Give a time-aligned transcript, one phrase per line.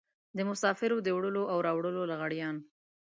[0.37, 2.55] د مسافرو د وړلو او راوړلو لغړيان.